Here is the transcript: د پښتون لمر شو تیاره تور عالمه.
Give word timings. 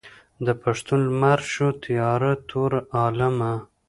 د 0.45 0.47
پښتون 0.63 0.99
لمر 1.09 1.39
شو 1.53 1.67
تیاره 1.83 2.33
تور 2.49 2.71
عالمه. 2.97 3.53